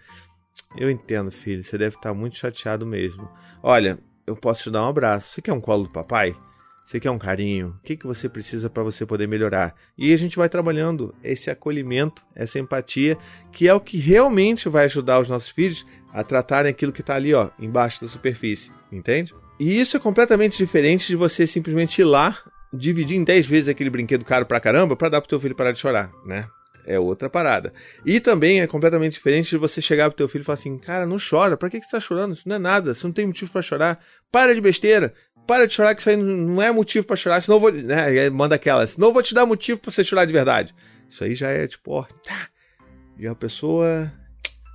Eu 0.78 0.90
entendo, 0.90 1.32
filho, 1.32 1.64
você 1.64 1.78
deve 1.78 1.96
estar 1.96 2.10
tá 2.10 2.14
muito 2.14 2.38
chateado 2.38 2.86
mesmo. 2.86 3.30
Olha, 3.62 4.00
eu 4.26 4.36
posso 4.36 4.64
te 4.64 4.72
dar 4.72 4.86
um 4.86 4.90
abraço. 4.90 5.34
Você 5.34 5.42
quer 5.42 5.54
um 5.54 5.62
colo 5.62 5.84
do 5.84 5.90
papai? 5.90 6.36
Você 6.90 7.00
quer 7.00 7.12
um 7.12 7.20
carinho? 7.20 7.76
O 7.78 7.84
que, 7.84 7.96
que 7.96 8.08
você 8.08 8.28
precisa 8.28 8.68
para 8.68 8.82
você 8.82 9.06
poder 9.06 9.28
melhorar? 9.28 9.76
E 9.96 10.12
a 10.12 10.18
gente 10.18 10.38
vai 10.38 10.50
trabalhando 10.50 11.14
esse 11.24 11.52
acolhimento, 11.52 12.24
essa 12.36 12.58
empatia, 12.58 13.16
que 13.52 13.68
é 13.68 13.74
o 13.76 13.80
que 13.80 14.00
realmente 14.00 14.68
vai 14.68 14.86
ajudar 14.86 15.20
os 15.20 15.30
nossos 15.30 15.50
filhos 15.50 15.86
a 16.12 16.24
tratarem 16.24 16.72
aquilo 16.72 16.92
que 16.92 17.02
está 17.02 17.14
ali, 17.14 17.32
ó, 17.32 17.52
embaixo 17.60 18.02
da 18.02 18.08
superfície, 18.08 18.72
entende? 18.92 19.36
E 19.60 19.80
isso 19.80 19.98
é 19.98 20.00
completamente 20.00 20.58
diferente 20.58 21.10
de 21.10 21.16
você 21.16 21.46
simplesmente 21.46 22.02
ir 22.02 22.06
lá, 22.06 22.36
dividir 22.74 23.18
em 23.18 23.24
10 23.24 23.46
vezes 23.46 23.70
aquele 23.70 23.92
brinquedo 23.92 24.26
caro 24.26 24.48
pra 24.48 24.60
caramba 24.60 24.96
para 24.96 25.10
dar 25.10 25.22
pro 25.22 25.30
teu 25.30 25.40
filho 25.40 25.54
parar 25.54 25.74
de 25.74 25.80
chorar, 25.80 26.12
né? 26.26 26.48
É 26.90 27.00
outra 27.00 27.30
parada. 27.30 27.72
E 28.04 28.20
também 28.20 28.62
é 28.62 28.68
completamente 28.68 29.14
diferente 29.14 29.52
de 29.52 29.58
você 29.58 29.80
chegar 29.80 30.10
pro 30.10 30.18
teu 30.18 30.28
filho 30.28 30.42
e 30.42 30.46
falar 30.46 30.58
assim: 30.58 30.76
Cara, 30.80 31.06
não 31.06 31.18
chora, 31.18 31.56
pra 31.56 31.70
que, 31.70 31.80
que 31.80 31.86
você 31.86 31.92
tá 31.92 32.00
chorando? 32.00 32.34
Isso 32.34 32.50
não 32.50 32.56
é 32.56 32.60
nada, 32.60 32.96
você 32.96 33.06
não 33.06 33.14
tem 33.14 33.28
motivo 33.28 33.52
para 33.52 33.62
chorar. 33.62 34.04
Para 34.32 34.56
de 34.56 34.62
besteira, 34.62 35.14
para 35.50 35.66
de 35.66 35.74
chorar, 35.74 35.96
que 35.96 36.02
isso 36.02 36.10
aí 36.12 36.16
não 36.16 36.62
é 36.62 36.72
motivo 36.72 37.08
para 37.08 37.16
chorar, 37.16 37.42
senão 37.42 37.56
eu 37.56 37.60
vou. 37.60 37.72
Né? 37.72 38.30
Manda 38.30 38.54
aquela, 38.54 38.86
senão 38.86 39.08
eu 39.08 39.14
vou 39.14 39.24
te 39.24 39.34
dar 39.34 39.48
motivo 39.48 39.80
pra 39.80 39.90
você 39.90 40.04
chorar 40.04 40.26
de 40.26 40.32
verdade. 40.32 40.76
Isso 41.10 41.24
aí 41.24 41.34
já 41.34 41.50
é 41.50 41.68
tipo, 41.68 41.92
ó, 41.92 42.04
tá. 42.04 42.50
E 43.18 43.26
a 43.26 43.34
pessoa 43.34 44.14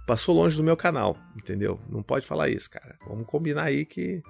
passou 0.04 0.34
longe 0.34 0.56
do 0.56 0.64
meu 0.64 0.76
canal, 0.76 1.16
entendeu? 1.36 1.80
Não 1.88 2.02
pode 2.02 2.26
falar 2.26 2.48
isso, 2.48 2.68
cara. 2.68 2.98
Vamos 3.06 3.24
combinar 3.24 3.66
aí 3.66 3.84
que 3.84 4.20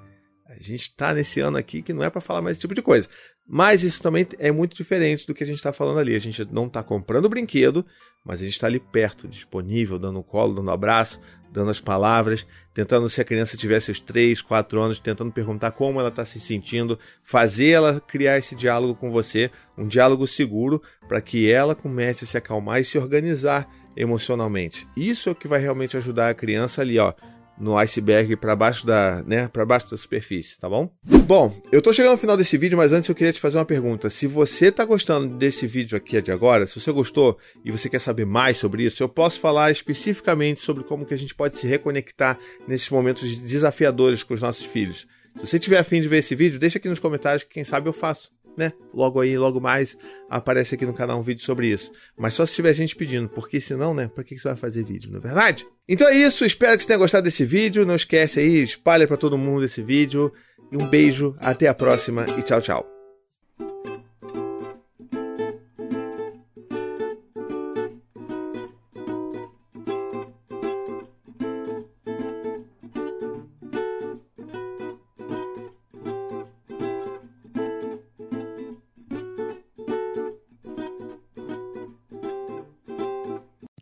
a 0.47 0.63
gente 0.63 0.95
tá 0.95 1.15
nesse 1.15 1.41
ano 1.41 1.57
aqui 1.57 1.81
que 1.81 1.95
não 1.95 2.05
é 2.05 2.11
para 2.11 2.21
falar 2.21 2.43
mais 2.43 2.57
esse 2.57 2.61
tipo 2.61 2.75
de 2.75 2.83
coisa. 2.83 3.09
Mas 3.47 3.83
isso 3.83 4.03
também 4.03 4.27
é 4.39 4.51
muito 4.51 4.75
diferente 4.75 5.27
do 5.27 5.35
que 5.35 5.45
a 5.45 5.47
gente 5.47 5.57
está 5.57 5.73
falando 5.73 5.99
ali. 5.99 6.15
A 6.15 6.21
gente 6.21 6.45
não 6.51 6.67
está 6.67 6.83
comprando 6.83 7.29
brinquedo, 7.29 7.85
mas 8.25 8.41
a 8.41 8.45
gente 8.45 8.55
está 8.55 8.67
ali 8.67 8.81
perto, 8.81 9.29
disponível, 9.29 9.99
dando 9.99 10.19
o 10.19 10.25
colo, 10.25 10.55
dando 10.55 10.69
um 10.69 10.73
abraço, 10.73 11.21
dando 11.53 11.71
as 11.71 11.81
palavras, 11.81 12.47
tentando, 12.73 13.09
se 13.09 13.21
a 13.21 13.25
criança 13.25 13.57
tivesse 13.57 13.91
os 13.91 14.01
3, 14.01 14.41
4 14.41 14.83
anos, 14.83 14.99
tentando 14.99 15.31
perguntar 15.31 15.71
como 15.73 16.01
ela 16.01 16.09
está 16.09 16.25
se 16.25 16.41
sentindo, 16.41 16.99
fazer 17.23 17.69
ela 17.69 18.01
criar 18.01 18.39
esse 18.39 18.57
diálogo 18.57 18.95
com 18.95 19.11
você, 19.11 19.51
um 19.79 19.87
diálogo 19.87 20.27
seguro, 20.27 20.83
para 21.07 21.21
que 21.21 21.53
ela 21.53 21.75
comece 21.75 22.25
a 22.25 22.27
se 22.27 22.37
acalmar 22.37 22.81
e 22.81 22.85
se 22.85 22.99
organizar 22.99 23.69
emocionalmente. 23.97 24.89
Isso 24.97 25.29
é 25.29 25.33
o 25.33 25.35
que 25.37 25.47
vai 25.47 25.61
realmente 25.61 25.97
ajudar 25.97 26.31
a 26.31 26.35
criança 26.35 26.81
ali, 26.81 26.99
ó, 26.99 27.13
no 27.59 27.77
iceberg 27.79 28.37
para 28.37 28.57
baixo 28.57 28.87
da, 28.87 29.23
né, 29.27 29.49
para 29.49 29.65
baixo 29.65 29.91
da 29.91 29.97
superfície, 29.97 30.59
tá 30.59 30.69
bom? 30.69 30.91
Bom, 31.27 31.57
eu 31.71 31.81
tô 31.81 31.93
chegando 31.93 32.13
ao 32.13 32.19
final 32.19 32.37
desse 32.37 32.59
vídeo, 32.59 32.77
mas 32.77 32.93
antes 32.93 33.09
eu 33.09 33.15
queria 33.15 33.33
te 33.33 33.41
fazer 33.41 33.59
uma 33.59 33.65
pergunta. 33.65 34.11
Se 34.11 34.27
você 34.27 34.71
tá 34.73 34.85
gostando 34.85 35.37
desse 35.37 35.67
vídeo 35.67 35.97
aqui 35.97 36.21
de 36.21 36.33
agora, 36.33 36.67
se 36.67 36.79
você 36.79 36.91
gostou 36.93 37.39
e 37.65 37.71
você 37.71 37.89
quer 37.89 38.01
saber 38.01 38.27
mais 38.27 38.57
sobre 38.57 38.85
isso, 38.85 39.03
eu 39.03 39.09
posso 39.09 39.41
falar 39.41 39.71
especificamente 39.71 40.61
sobre 40.61 40.85
como 40.85 41.07
que 41.07 41.15
a 41.15 41.19
gente 41.19 41.35
pode 41.35 41.57
se 41.57 41.67
reconectar 41.67 42.39
nesses 42.67 42.91
momentos 42.91 43.37
desafiadores 43.39 44.23
com 44.23 44.35
os 44.35 44.43
nossos 44.43 44.67
filhos. 44.67 45.07
Se 45.37 45.47
você 45.47 45.59
tiver 45.59 45.79
afim 45.79 46.01
de 46.01 46.09
ver 46.09 46.19
esse 46.19 46.35
vídeo, 46.35 46.59
deixa 46.59 46.79
aqui 46.79 46.89
nos 46.89 46.99
comentários 46.99 47.43
que 47.43 47.55
quem 47.55 47.65
sabe 47.65 47.89
eu 47.89 47.93
faço 47.93 48.34
né? 48.57 48.73
Logo 48.93 49.21
aí, 49.21 49.37
logo 49.37 49.61
mais, 49.61 49.97
aparece 50.29 50.75
aqui 50.75 50.87
no 50.87 50.95
canal 50.95 51.19
um 51.19 51.23
vídeo 51.23 51.43
sobre 51.43 51.69
isso. 51.69 51.91
Mas 52.17 52.35
só 52.35 52.47
se 52.47 52.55
tiver 52.55 52.75
gente 52.75 52.97
pedindo, 52.97 53.29
porque 53.29 53.61
senão, 53.61 53.95
né? 53.95 54.09
Pra 54.13 54.25
que 54.25 54.39
você 54.39 54.49
vai 54.49 54.57
fazer 54.57 54.85
vídeo, 54.85 55.11
não 55.11 55.19
é 55.19 55.23
verdade? 55.23 55.67
Então 55.89 56.09
é 56.09 56.17
isso, 56.17 56.45
espero 56.45 56.77
que 56.77 56.83
você 56.83 56.89
tenha 56.89 56.99
gostado 56.99 57.25
desse 57.25 57.45
vídeo. 57.45 57.85
Não 57.85 57.97
esquece 57.97 58.41
aí, 58.41 58.63
espalha 58.63 59.07
para 59.07 59.17
todo 59.17 59.39
mundo 59.39 59.65
esse 59.65 59.83
vídeo. 59.83 60.33
E 60.73 60.77
um 60.77 60.89
beijo, 60.89 61.37
até 61.41 61.69
a 61.69 61.75
próxima 61.75 62.25
e 62.39 62.43
tchau, 62.43 62.61
tchau. 62.61 62.94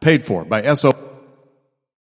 paid 0.00 0.24
for 0.24 0.44
by 0.44 0.74
SO. 0.74 1.07